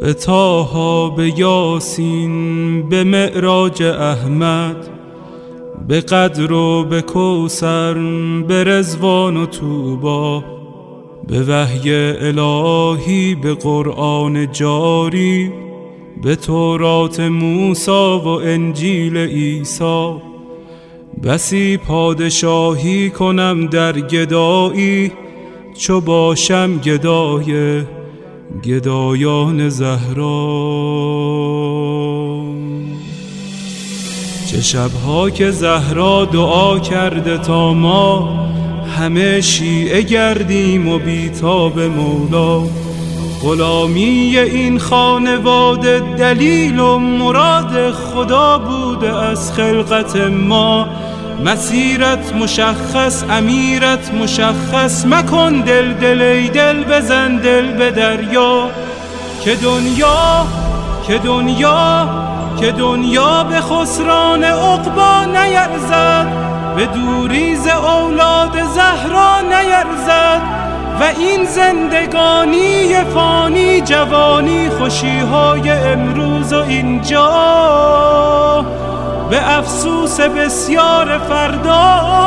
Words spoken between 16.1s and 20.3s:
به تورات موسا و انجیل عیسی.